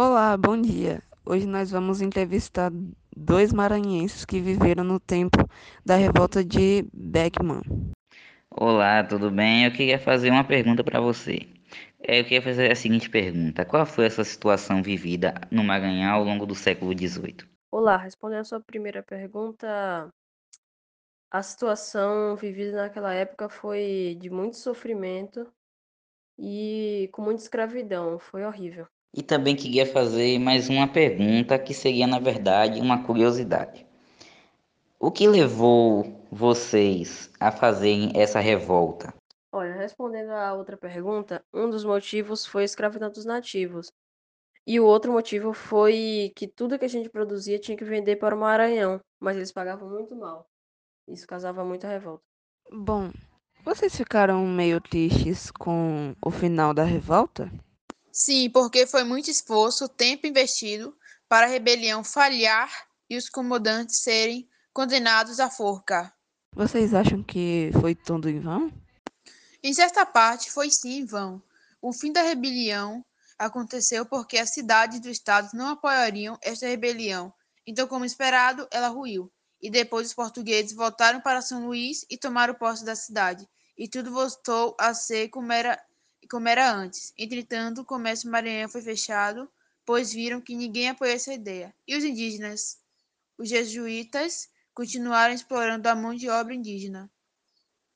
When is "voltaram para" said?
80.72-81.40